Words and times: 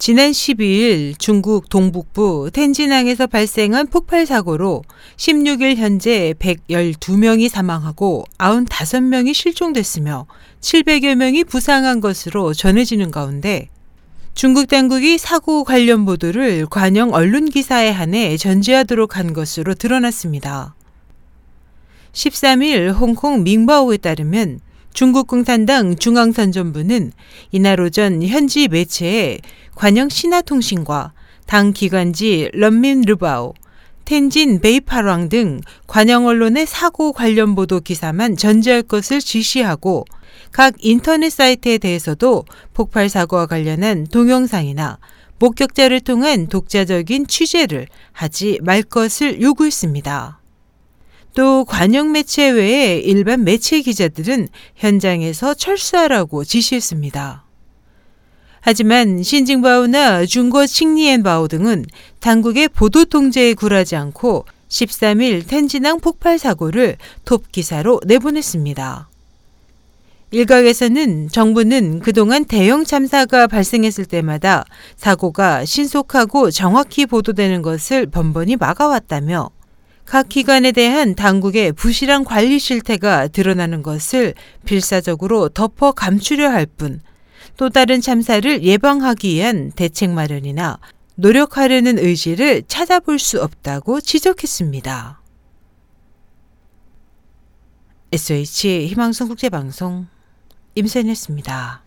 지난 0.00 0.30
12일 0.30 1.18
중국 1.18 1.68
동북부 1.68 2.52
텐진항에서 2.54 3.26
발생한 3.26 3.88
폭발 3.88 4.24
사고로 4.24 4.82
16일 5.18 5.76
현재 5.76 6.32
112명이 6.38 7.50
사망하고 7.50 8.24
95명이 8.38 9.34
실종됐으며 9.34 10.26
700여 10.62 11.16
명이 11.16 11.44
부상한 11.44 12.00
것으로 12.00 12.54
전해지는 12.54 13.10
가운데 13.10 13.68
중국 14.32 14.68
당국이 14.68 15.18
사고 15.18 15.64
관련 15.64 16.06
보도를 16.06 16.64
관영 16.64 17.12
언론 17.12 17.50
기사에 17.50 17.90
한해 17.90 18.38
전제하도록 18.38 19.18
한 19.18 19.34
것으로 19.34 19.74
드러났습니다. 19.74 20.74
13일 22.14 22.94
홍콩 22.94 23.42
밍바오에 23.42 23.98
따르면 23.98 24.60
중국 24.92 25.26
공산당 25.26 25.96
중앙선전부는 25.96 27.12
이날 27.52 27.80
오전 27.80 28.22
현지 28.22 28.68
매체에 28.68 29.38
관영 29.74 30.08
신화통신과 30.08 31.12
당 31.46 31.72
기관지 31.72 32.50
런민르바오, 32.52 33.54
텐진 34.04 34.60
베이파랑 34.60 35.28
등 35.28 35.60
관영 35.86 36.26
언론의 36.26 36.66
사고 36.66 37.12
관련 37.12 37.54
보도 37.54 37.80
기사만 37.80 38.36
전제할 38.36 38.82
것을 38.82 39.20
지시하고 39.20 40.04
각 40.52 40.74
인터넷 40.78 41.30
사이트에 41.30 41.78
대해서도 41.78 42.44
폭발 42.74 43.08
사고와 43.08 43.46
관련한 43.46 44.06
동영상이나 44.08 44.98
목격자를 45.38 46.00
통한 46.00 46.48
독자적인 46.48 47.28
취재를 47.28 47.86
하지 48.12 48.58
말 48.62 48.82
것을 48.82 49.40
요구했습니다. 49.40 50.39
또 51.34 51.64
관영 51.64 52.12
매체 52.12 52.50
외에 52.50 52.98
일반 52.98 53.44
매체 53.44 53.80
기자들은 53.80 54.48
현장에서 54.76 55.54
철수하라고 55.54 56.44
지시했습니다. 56.44 57.44
하지만 58.60 59.22
신징바오나 59.22 60.26
중거 60.26 60.66
칭리엔바오 60.66 61.48
등은 61.48 61.86
당국의 62.20 62.68
보도 62.68 63.04
통제에 63.04 63.54
굴하지 63.54 63.96
않고 63.96 64.44
13일 64.68 65.46
텐진항 65.46 66.00
폭발 66.00 66.38
사고를 66.38 66.96
톱 67.24 67.50
기사로 67.50 68.00
내보냈습니다. 68.06 69.08
일각에서는 70.32 71.28
정부는 71.30 72.00
그동안 72.00 72.44
대형 72.44 72.84
참사가 72.84 73.48
발생했을 73.48 74.04
때마다 74.04 74.64
사고가 74.96 75.64
신속하고 75.64 76.52
정확히 76.52 77.06
보도되는 77.06 77.62
것을 77.62 78.06
번번이 78.06 78.56
막아왔다며 78.56 79.50
각 80.10 80.28
기관에 80.28 80.72
대한 80.72 81.14
당국의 81.14 81.70
부실한 81.70 82.24
관리 82.24 82.58
실태가 82.58 83.28
드러나는 83.28 83.80
것을 83.84 84.34
필사적으로 84.64 85.50
덮어 85.50 85.92
감추려 85.92 86.50
할 86.50 86.66
뿐 86.66 87.00
또 87.56 87.68
다른 87.70 88.00
참사를 88.00 88.64
예방하기 88.64 89.28
위한 89.34 89.70
대책 89.70 90.10
마련이나 90.10 90.80
노력하려는 91.14 91.96
의지를 91.98 92.64
찾아볼 92.66 93.20
수 93.20 93.40
없다고 93.40 94.00
지적했습니다. 94.00 95.20
SH 98.10 98.86
희망성 98.86 99.28
국제방송 99.28 100.08
임선이었습니다. 100.74 101.84